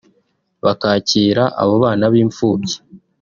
bakakira 0.63 1.43
abo 1.61 1.73
bana 1.83 2.05
b’imfubyi 2.13 2.75